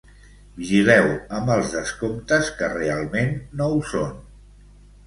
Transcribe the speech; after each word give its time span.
Vigileu 0.61 1.09
amb 1.41 1.53
els 1.57 1.75
descomptes 1.75 2.51
que 2.63 2.73
realment 2.79 3.39
no 3.61 3.71
ho 3.77 3.81
són. 3.93 4.21